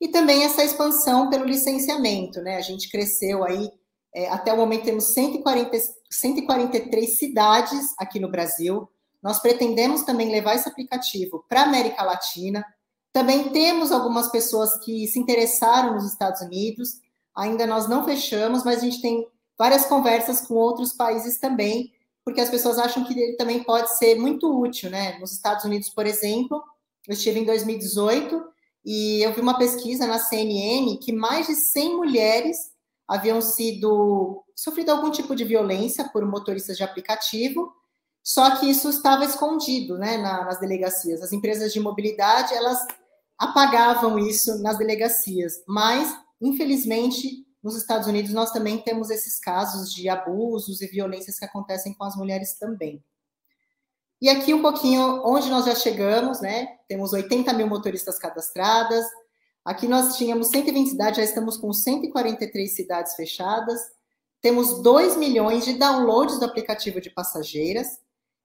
E 0.00 0.08
também 0.08 0.44
essa 0.44 0.64
expansão 0.64 1.28
pelo 1.28 1.44
licenciamento, 1.44 2.40
né? 2.40 2.56
A 2.56 2.62
gente 2.62 2.88
cresceu 2.88 3.44
aí, 3.44 3.70
é, 4.14 4.28
até 4.28 4.52
o 4.52 4.56
momento 4.56 4.84
temos 4.84 5.12
140, 5.12 5.76
143 6.10 7.18
cidades 7.18 7.94
aqui 7.98 8.18
no 8.18 8.30
Brasil. 8.30 8.88
Nós 9.22 9.38
pretendemos 9.38 10.02
também 10.02 10.30
levar 10.30 10.54
esse 10.54 10.68
aplicativo 10.68 11.44
para 11.48 11.62
a 11.62 11.64
América 11.64 12.02
Latina, 12.02 12.64
também 13.12 13.48
temos 13.48 13.90
algumas 13.90 14.30
pessoas 14.30 14.78
que 14.84 15.06
se 15.08 15.18
interessaram 15.18 15.94
nos 15.94 16.04
Estados 16.04 16.40
Unidos, 16.40 17.00
ainda 17.34 17.66
nós 17.66 17.88
não 17.88 18.04
fechamos, 18.04 18.64
mas 18.64 18.78
a 18.78 18.84
gente 18.84 19.02
tem 19.02 19.26
várias 19.58 19.84
conversas 19.86 20.40
com 20.42 20.54
outros 20.54 20.92
países 20.92 21.38
também, 21.38 21.92
porque 22.24 22.40
as 22.40 22.48
pessoas 22.48 22.78
acham 22.78 23.04
que 23.04 23.18
ele 23.18 23.36
também 23.36 23.64
pode 23.64 23.96
ser 23.98 24.14
muito 24.14 24.58
útil, 24.58 24.90
né? 24.90 25.18
Nos 25.18 25.32
Estados 25.32 25.64
Unidos, 25.64 25.88
por 25.90 26.06
exemplo, 26.06 26.62
eu 27.08 27.14
estive 27.14 27.40
em 27.40 27.44
2018 27.44 28.44
e 28.84 29.22
eu 29.22 29.34
vi 29.34 29.40
uma 29.40 29.58
pesquisa 29.58 30.06
na 30.06 30.18
CNN 30.18 30.96
que 30.98 31.12
mais 31.12 31.48
de 31.48 31.56
100 31.56 31.96
mulheres 31.96 32.69
haviam 33.10 33.40
sido 33.40 34.44
sofrido 34.54 34.90
algum 34.90 35.10
tipo 35.10 35.34
de 35.34 35.44
violência 35.44 36.08
por 36.08 36.24
motoristas 36.24 36.76
de 36.76 36.84
aplicativo, 36.84 37.72
só 38.22 38.56
que 38.56 38.70
isso 38.70 38.88
estava 38.88 39.24
escondido, 39.24 39.98
né, 39.98 40.16
nas 40.16 40.60
delegacias. 40.60 41.20
As 41.20 41.32
empresas 41.32 41.72
de 41.72 41.80
mobilidade, 41.80 42.54
elas 42.54 42.78
apagavam 43.36 44.18
isso 44.18 44.62
nas 44.62 44.78
delegacias. 44.78 45.54
Mas, 45.66 46.14
infelizmente, 46.40 47.44
nos 47.62 47.76
Estados 47.76 48.06
Unidos 48.06 48.32
nós 48.32 48.52
também 48.52 48.78
temos 48.78 49.10
esses 49.10 49.40
casos 49.40 49.92
de 49.92 50.08
abusos 50.08 50.80
e 50.80 50.86
violências 50.86 51.38
que 51.38 51.44
acontecem 51.44 51.92
com 51.94 52.04
as 52.04 52.14
mulheres 52.14 52.58
também. 52.58 53.02
E 54.22 54.28
aqui 54.28 54.52
um 54.52 54.62
pouquinho 54.62 55.22
onde 55.24 55.48
nós 55.48 55.64
já 55.64 55.74
chegamos, 55.74 56.40
né? 56.40 56.76
Temos 56.86 57.12
80 57.12 57.52
mil 57.54 57.66
motoristas 57.66 58.18
cadastradas. 58.18 59.04
Aqui 59.64 59.86
nós 59.86 60.16
tínhamos 60.16 60.48
120 60.48 60.90
cidades, 60.90 61.16
já 61.18 61.24
estamos 61.24 61.56
com 61.56 61.72
143 61.72 62.74
cidades 62.74 63.14
fechadas. 63.14 63.80
Temos 64.40 64.82
2 64.82 65.16
milhões 65.16 65.64
de 65.64 65.74
downloads 65.74 66.38
do 66.38 66.44
aplicativo 66.44 67.00
de 67.00 67.10
passageiras. 67.10 67.86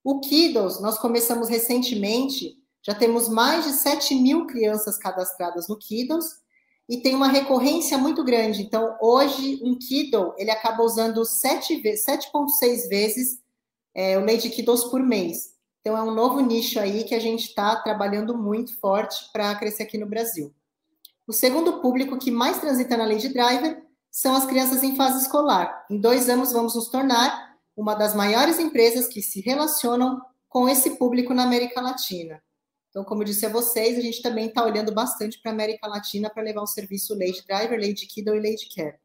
O 0.03 0.19
Kiddles, 0.19 0.81
nós 0.81 0.97
começamos 0.99 1.49
recentemente 1.49 2.63
já 2.85 2.93
temos 2.93 3.27
mais 3.27 3.65
de 3.65 3.71
7 3.71 4.13
mil 4.13 4.45
crianças 4.45 4.95
cadastradas 4.95 5.67
no 5.67 5.75
Kiddles 5.75 6.35
e 6.87 6.97
tem 6.97 7.15
uma 7.15 7.27
recorrência 7.27 7.97
muito 7.97 8.23
grande. 8.23 8.61
Então, 8.61 8.95
hoje, 9.01 9.59
um 9.63 9.75
Kiddle, 9.75 10.35
ele 10.37 10.51
acaba 10.51 10.83
usando 10.83 11.21
7,6 11.21 12.87
vezes 12.87 13.39
é, 13.95 14.19
o 14.19 14.21
Lady 14.21 14.51
Kiddles 14.51 14.83
por 14.83 15.01
mês. 15.01 15.55
Então, 15.81 15.97
é 15.97 16.03
um 16.03 16.13
novo 16.13 16.39
nicho 16.41 16.79
aí 16.79 17.03
que 17.03 17.15
a 17.15 17.19
gente 17.19 17.47
está 17.47 17.75
trabalhando 17.77 18.37
muito 18.37 18.79
forte 18.79 19.31
para 19.33 19.55
crescer 19.55 19.81
aqui 19.81 19.97
no 19.97 20.05
Brasil. 20.05 20.53
O 21.27 21.33
segundo 21.33 21.81
público 21.81 22.19
que 22.19 22.29
mais 22.29 22.59
transita 22.59 22.95
na 22.95 23.05
Lady 23.05 23.29
Driver 23.29 23.83
são 24.11 24.35
as 24.35 24.45
crianças 24.45 24.83
em 24.83 24.95
fase 24.95 25.23
escolar. 25.23 25.85
Em 25.89 25.99
dois 25.99 26.29
anos, 26.29 26.53
vamos 26.53 26.75
nos 26.75 26.87
tornar 26.89 27.55
uma 27.75 27.95
das 27.95 28.15
maiores 28.15 28.59
empresas 28.59 29.07
que 29.07 29.21
se 29.21 29.41
relacionam 29.41 30.21
com 30.47 30.69
esse 30.69 30.91
público 30.91 31.33
na 31.33 31.43
América 31.43 31.81
Latina. 31.81 32.41
Então, 32.89 33.03
como 33.03 33.23
eu 33.23 33.25
disse 33.25 33.45
a 33.45 33.49
vocês, 33.49 33.97
a 33.97 34.01
gente 34.01 34.21
também 34.21 34.47
está 34.47 34.63
olhando 34.63 34.93
bastante 34.93 35.41
para 35.41 35.51
a 35.51 35.53
América 35.53 35.87
Latina 35.87 36.29
para 36.29 36.43
levar 36.43 36.61
o 36.61 36.67
serviço 36.67 37.13
Lady 37.13 37.43
Driver, 37.45 37.77
Lady 37.77 38.05
Kiddle 38.05 38.35
e 38.35 38.39
Lady 38.39 38.69
Care. 38.73 38.95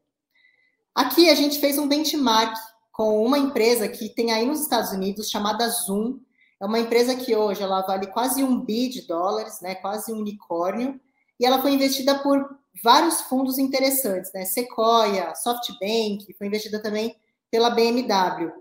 Aqui 0.95 1.29
a 1.29 1.35
gente 1.35 1.59
fez 1.59 1.77
um 1.77 1.87
benchmark 1.87 2.55
com 2.91 3.25
uma 3.25 3.37
empresa 3.37 3.89
que 3.89 4.07
tem 4.09 4.31
aí 4.31 4.45
nos 4.45 4.61
Estados 4.61 4.91
Unidos 4.91 5.29
chamada 5.29 5.67
Zoom. 5.67 6.19
É 6.61 6.65
uma 6.65 6.79
empresa 6.79 7.15
que 7.15 7.35
hoje 7.35 7.63
ela 7.63 7.81
vale 7.81 8.07
quase 8.07 8.43
um 8.43 8.61
bi 8.61 8.87
de 8.87 9.01
dólares, 9.07 9.59
né? 9.59 9.75
Quase 9.75 10.13
um 10.13 10.19
unicórnio. 10.19 11.01
E 11.41 11.45
ela 11.45 11.59
foi 11.59 11.73
investida 11.73 12.19
por 12.19 12.55
vários 12.83 13.21
fundos 13.21 13.57
interessantes, 13.57 14.31
né? 14.31 14.45
Sequoia, 14.45 15.33
SoftBank, 15.33 16.31
foi 16.37 16.45
investida 16.45 16.79
também 16.79 17.15
pela 17.49 17.71
BMW. 17.71 18.51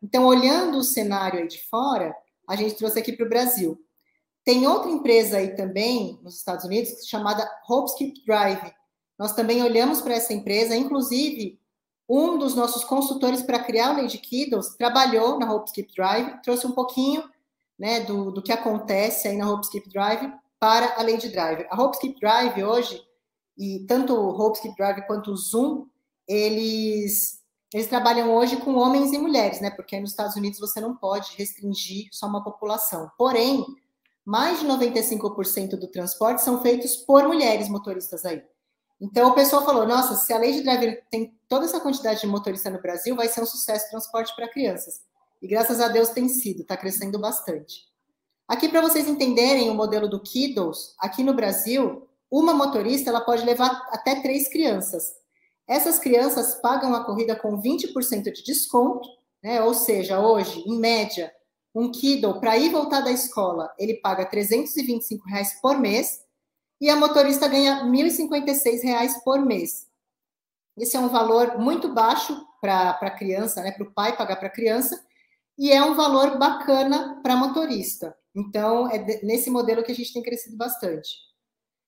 Então, 0.00 0.24
olhando 0.24 0.78
o 0.78 0.84
cenário 0.84 1.40
aí 1.40 1.48
de 1.48 1.60
fora, 1.68 2.14
a 2.48 2.54
gente 2.54 2.76
trouxe 2.76 2.96
aqui 2.96 3.12
para 3.12 3.26
o 3.26 3.28
Brasil. 3.28 3.76
Tem 4.44 4.68
outra 4.68 4.88
empresa 4.88 5.38
aí 5.38 5.56
também, 5.56 6.20
nos 6.22 6.36
Estados 6.36 6.64
Unidos, 6.64 7.08
chamada 7.08 7.50
Hopeskip 7.68 8.24
Drive. 8.24 8.72
Nós 9.18 9.32
também 9.32 9.60
olhamos 9.60 10.00
para 10.00 10.14
essa 10.14 10.32
empresa, 10.32 10.76
inclusive, 10.76 11.58
um 12.08 12.38
dos 12.38 12.54
nossos 12.54 12.84
consultores 12.84 13.42
para 13.42 13.58
criar 13.58 13.90
o 13.90 14.00
Lady 14.00 14.16
Kiddles 14.16 14.76
trabalhou 14.76 15.40
na 15.40 15.52
Hopeskip 15.52 15.92
Drive, 15.92 16.40
trouxe 16.42 16.68
um 16.68 16.72
pouquinho 16.72 17.28
né, 17.76 17.98
do, 18.00 18.30
do 18.30 18.40
que 18.40 18.52
acontece 18.52 19.26
aí 19.26 19.36
na 19.36 19.50
Hopeskip 19.50 19.88
Drive 19.88 20.32
para 20.58 20.94
a 20.98 21.02
Lady 21.02 21.28
Drive. 21.28 21.66
A 21.70 21.80
Hopeskip 21.80 22.18
Drive 22.20 22.62
hoje, 22.62 23.02
e 23.56 23.84
tanto 23.86 24.14
o 24.14 24.30
Hopeskip 24.30 24.74
Drive 24.76 25.06
quanto 25.06 25.32
o 25.32 25.36
Zoom, 25.36 25.86
eles, 26.26 27.40
eles 27.72 27.86
trabalham 27.86 28.34
hoje 28.34 28.56
com 28.56 28.74
homens 28.74 29.12
e 29.12 29.18
mulheres, 29.18 29.60
né? 29.60 29.70
Porque 29.70 29.98
nos 29.98 30.10
Estados 30.10 30.36
Unidos 30.36 30.60
você 30.60 30.80
não 30.80 30.94
pode 30.94 31.34
restringir 31.36 32.08
só 32.12 32.26
uma 32.26 32.44
população. 32.44 33.10
Porém, 33.16 33.64
mais 34.24 34.60
de 34.60 34.66
95% 34.66 35.70
do 35.70 35.88
transporte 35.88 36.42
são 36.42 36.60
feitos 36.60 36.96
por 36.96 37.26
mulheres 37.26 37.68
motoristas 37.68 38.24
aí. 38.24 38.42
Então 39.00 39.30
o 39.30 39.34
pessoal 39.34 39.64
falou: 39.64 39.86
nossa, 39.86 40.16
se 40.16 40.32
a 40.32 40.38
lei 40.38 40.52
de 40.52 40.62
driver 40.62 41.02
tem 41.10 41.34
toda 41.48 41.64
essa 41.64 41.80
quantidade 41.80 42.20
de 42.20 42.26
motorista 42.26 42.68
no 42.68 42.82
Brasil, 42.82 43.16
vai 43.16 43.28
ser 43.28 43.40
um 43.40 43.46
sucesso 43.46 43.88
transporte 43.88 44.34
para 44.36 44.50
crianças. 44.50 45.00
E 45.40 45.48
graças 45.48 45.80
a 45.80 45.88
Deus 45.88 46.10
tem 46.10 46.28
sido, 46.28 46.62
está 46.62 46.76
crescendo 46.76 47.18
bastante. 47.18 47.87
Aqui 48.48 48.66
para 48.66 48.80
vocês 48.80 49.06
entenderem 49.06 49.68
o 49.68 49.74
modelo 49.74 50.08
do 50.08 50.18
Kiddos, 50.18 50.94
aqui 50.98 51.22
no 51.22 51.34
Brasil, 51.34 52.08
uma 52.30 52.54
motorista 52.54 53.10
ela 53.10 53.20
pode 53.20 53.44
levar 53.44 53.86
até 53.90 54.22
três 54.22 54.48
crianças. 54.48 55.12
Essas 55.68 55.98
crianças 55.98 56.54
pagam 56.62 56.94
a 56.94 57.04
corrida 57.04 57.36
com 57.36 57.60
20% 57.60 58.32
de 58.32 58.42
desconto, 58.42 59.06
né? 59.42 59.62
Ou 59.62 59.74
seja, 59.74 60.18
hoje, 60.18 60.64
em 60.66 60.78
média, 60.78 61.30
um 61.74 61.92
Kindle 61.92 62.40
para 62.40 62.56
ir 62.56 62.70
voltar 62.70 63.02
da 63.02 63.12
escola, 63.12 63.70
ele 63.78 64.00
paga 64.00 64.24
325 64.24 65.28
reais 65.28 65.60
por 65.60 65.78
mês 65.78 66.22
e 66.80 66.88
a 66.88 66.96
motorista 66.96 67.48
ganha 67.48 67.84
1.056 67.84 68.82
reais 68.82 69.22
por 69.22 69.44
mês. 69.44 69.86
Esse 70.74 70.96
é 70.96 71.00
um 71.00 71.08
valor 71.08 71.58
muito 71.58 71.92
baixo 71.92 72.34
para 72.62 72.90
a 72.92 73.10
criança, 73.10 73.62
né, 73.62 73.72
para 73.72 73.84
o 73.84 73.92
pai 73.92 74.16
pagar 74.16 74.36
para 74.36 74.48
a 74.48 74.52
criança, 74.52 75.04
e 75.58 75.72
é 75.72 75.82
um 75.82 75.94
valor 75.94 76.38
bacana 76.38 77.20
para 77.22 77.36
motorista. 77.36 78.16
Então, 78.34 78.88
é 78.88 79.20
nesse 79.24 79.50
modelo 79.50 79.82
que 79.82 79.90
a 79.90 79.94
gente 79.94 80.12
tem 80.12 80.22
crescido 80.22 80.56
bastante. 80.56 81.10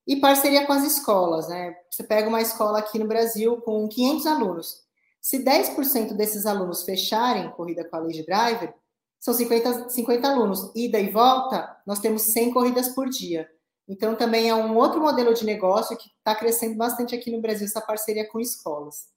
E 0.06 0.16
parceria 0.16 0.66
com 0.66 0.72
as 0.72 0.82
escolas, 0.82 1.48
né? 1.48 1.76
Você 1.88 2.02
pega 2.02 2.28
uma 2.28 2.40
escola 2.40 2.80
aqui 2.80 2.98
no 2.98 3.06
Brasil 3.06 3.60
com 3.60 3.86
500 3.88 4.26
alunos. 4.26 4.80
Se 5.20 5.44
10% 5.44 6.14
desses 6.14 6.46
alunos 6.46 6.82
fecharem 6.82 7.50
corrida 7.50 7.84
com 7.84 7.96
a 7.96 8.06
de 8.08 8.24
Driver, 8.24 8.74
são 9.20 9.32
50, 9.32 9.90
50 9.90 10.28
alunos. 10.28 10.72
Ida 10.74 10.98
e 10.98 11.10
volta, 11.10 11.76
nós 11.86 12.00
temos 12.00 12.22
100 12.22 12.52
corridas 12.52 12.88
por 12.88 13.08
dia. 13.08 13.48
Então, 13.86 14.16
também 14.16 14.48
é 14.48 14.54
um 14.54 14.76
outro 14.76 15.00
modelo 15.00 15.32
de 15.34 15.44
negócio 15.44 15.96
que 15.96 16.08
está 16.18 16.34
crescendo 16.34 16.76
bastante 16.76 17.14
aqui 17.14 17.30
no 17.30 17.40
Brasil, 17.40 17.66
essa 17.66 17.80
parceria 17.80 18.28
com 18.28 18.40
escolas. 18.40 19.08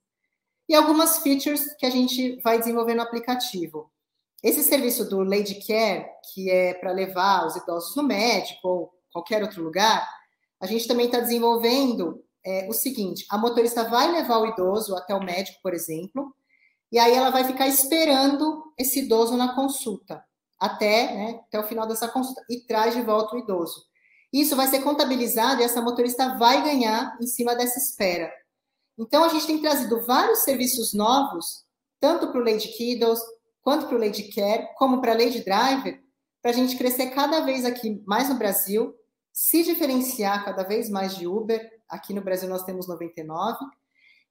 E 0.68 0.74
algumas 0.74 1.18
features 1.18 1.74
que 1.74 1.86
a 1.86 1.90
gente 1.90 2.40
vai 2.42 2.58
desenvolver 2.58 2.94
no 2.94 3.02
aplicativo. 3.02 3.90
Esse 4.44 4.62
serviço 4.62 5.08
do 5.08 5.24
Lady 5.24 5.54
Care, 5.66 6.04
que 6.34 6.50
é 6.50 6.74
para 6.74 6.92
levar 6.92 7.46
os 7.46 7.56
idosos 7.56 7.96
no 7.96 8.02
médico 8.02 8.68
ou 8.68 8.90
qualquer 9.10 9.42
outro 9.42 9.64
lugar, 9.64 10.06
a 10.60 10.66
gente 10.66 10.86
também 10.86 11.06
está 11.06 11.18
desenvolvendo 11.18 12.22
é, 12.44 12.68
o 12.68 12.74
seguinte: 12.74 13.24
a 13.30 13.38
motorista 13.38 13.84
vai 13.84 14.12
levar 14.12 14.40
o 14.40 14.46
idoso 14.46 14.94
até 14.96 15.14
o 15.14 15.24
médico, 15.24 15.58
por 15.62 15.72
exemplo, 15.72 16.36
e 16.92 16.98
aí 16.98 17.14
ela 17.14 17.30
vai 17.30 17.44
ficar 17.44 17.66
esperando 17.66 18.62
esse 18.78 19.00
idoso 19.00 19.34
na 19.34 19.54
consulta, 19.54 20.22
até, 20.60 21.14
né, 21.14 21.40
até 21.46 21.58
o 21.58 21.64
final 21.64 21.86
dessa 21.86 22.06
consulta, 22.06 22.44
e 22.50 22.60
traz 22.66 22.94
de 22.94 23.00
volta 23.00 23.34
o 23.34 23.38
idoso. 23.38 23.82
Isso 24.30 24.54
vai 24.54 24.66
ser 24.66 24.82
contabilizado 24.82 25.62
e 25.62 25.64
essa 25.64 25.80
motorista 25.80 26.36
vai 26.36 26.62
ganhar 26.62 27.16
em 27.18 27.26
cima 27.26 27.54
dessa 27.56 27.78
espera. 27.78 28.30
Então, 28.98 29.24
a 29.24 29.28
gente 29.28 29.46
tem 29.46 29.62
trazido 29.62 30.04
vários 30.04 30.40
serviços 30.40 30.92
novos, 30.92 31.64
tanto 31.98 32.30
para 32.30 32.40
o 32.40 32.44
Lady 32.44 32.68
Kiddos, 32.76 33.18
quanto 33.64 33.86
para 33.86 33.96
o 33.96 34.00
Lady 34.00 34.24
Care, 34.24 34.68
como 34.76 35.00
para 35.00 35.12
a 35.12 35.16
Lady 35.16 35.42
Driver, 35.42 36.00
para 36.42 36.50
a 36.50 36.54
gente 36.54 36.76
crescer 36.76 37.06
cada 37.06 37.40
vez 37.40 37.64
aqui 37.64 38.02
mais 38.06 38.28
no 38.28 38.34
Brasil, 38.34 38.94
se 39.32 39.64
diferenciar 39.64 40.44
cada 40.44 40.62
vez 40.62 40.90
mais 40.90 41.16
de 41.16 41.26
Uber. 41.26 41.60
Aqui 41.88 42.12
no 42.12 42.20
Brasil 42.20 42.48
nós 42.48 42.62
temos 42.62 42.86
99. 42.86 43.58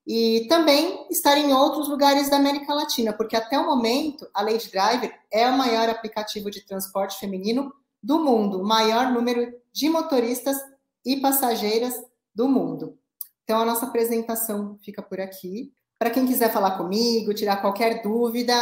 E 0.06 0.46
também 0.48 1.08
estar 1.10 1.38
em 1.38 1.52
outros 1.54 1.90
lugares 1.90 2.30
da 2.30 2.38
América 2.38 2.74
Latina, 2.74 3.12
porque 3.14 3.36
até 3.36 3.58
o 3.58 3.66
momento 3.66 4.30
a 4.34 4.42
Lady 4.44 4.70
Driver 4.70 5.12
é 5.32 5.50
o 5.50 5.58
maior 5.58 5.90
aplicativo 5.90 6.52
de 6.52 6.62
transporte 6.66 7.20
feminino 7.20 7.74
do 8.02 8.20
mundo, 8.20 8.62
o 8.62 8.66
maior 8.66 9.12
número 9.12 9.52
de 9.72 9.90
motoristas 9.90 10.58
e 11.06 11.18
passageiras 11.18 11.96
do 12.36 12.48
mundo. 12.48 13.00
Então 13.44 13.60
a 13.60 13.66
nossa 13.66 13.86
apresentação 13.86 14.78
fica 14.84 15.02
por 15.02 15.20
aqui. 15.20 15.74
Para 15.98 16.10
quem 16.10 16.28
quiser 16.28 16.52
falar 16.52 16.78
comigo, 16.78 17.34
tirar 17.34 17.62
qualquer 17.62 18.04
dúvida, 18.04 18.54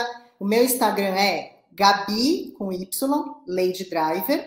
o 0.42 0.46
meu 0.46 0.64
Instagram 0.64 1.14
é 1.14 1.60
Gabi 1.72 2.56
com 2.58 2.74
Y, 2.74 2.90
Lady 3.48 3.88
Driver. 3.88 4.44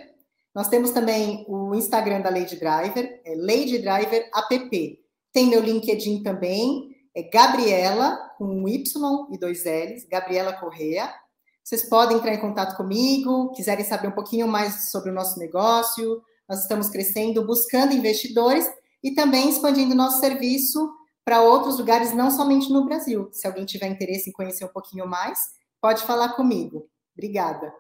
Nós 0.53 0.67
temos 0.67 0.91
também 0.91 1.47
o 1.49 1.73
Instagram 1.73 2.21
da 2.21 2.31
Lady 2.31 2.57
Driver, 2.57 3.23
é 3.25 3.37
Lady 3.37 3.79
Driver 3.79 4.29
App. 4.35 4.99
Tem 5.33 5.47
meu 5.47 5.61
LinkedIn 5.61 6.25
também, 6.25 6.97
é 7.15 7.23
Gabriela 7.23 8.17
com 8.37 8.69
Y 8.69 9.29
e 9.31 9.39
dois 9.39 9.65
L's, 9.65 10.05
Gabriela 10.11 10.55
Correa. 10.55 11.15
Vocês 11.63 11.89
podem 11.89 12.17
entrar 12.17 12.35
em 12.35 12.41
contato 12.41 12.77
comigo, 12.77 13.53
quiserem 13.53 13.85
saber 13.85 14.09
um 14.09 14.15
pouquinho 14.17 14.49
mais 14.49 14.91
sobre 14.91 15.13
o 15.13 15.15
nosso 15.15 15.39
negócio. 15.39 16.21
Nós 16.49 16.63
estamos 16.63 16.89
crescendo, 16.89 17.47
buscando 17.47 17.95
investidores 17.95 18.69
e 19.01 19.15
também 19.15 19.49
expandindo 19.49 19.95
nosso 19.95 20.19
serviço 20.19 20.93
para 21.25 21.41
outros 21.41 21.79
lugares, 21.79 22.13
não 22.13 22.33
somente 22.33 22.69
no 22.73 22.85
Brasil. 22.85 23.29
Se 23.31 23.47
alguém 23.47 23.65
tiver 23.65 23.87
interesse 23.87 24.31
em 24.31 24.33
conhecer 24.33 24.65
um 24.65 24.73
pouquinho 24.73 25.07
mais, 25.07 25.39
pode 25.85 26.03
falar 26.05 26.31
comigo. 26.31 26.89
Obrigada. 27.15 27.71